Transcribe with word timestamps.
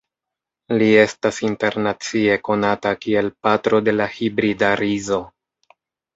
Li 0.81 0.85
estas 1.01 1.37
internacie 1.47 2.39
konata 2.47 2.95
kiel 3.05 3.31
"patro 3.49 3.83
de 3.91 3.95
la 4.01 4.09
hibrida 4.17 4.73
rizo". 4.85 5.23